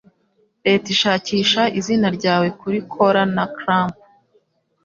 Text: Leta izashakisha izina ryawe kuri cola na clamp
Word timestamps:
Leta 0.65 0.87
izashakisha 0.93 1.61
izina 1.79 2.07
ryawe 2.17 2.47
kuri 2.59 2.77
cola 2.93 3.21
na 3.35 3.45
clamp 3.57 3.95